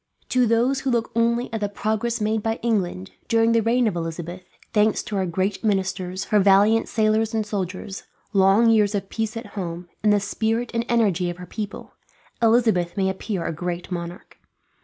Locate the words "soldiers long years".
7.45-8.95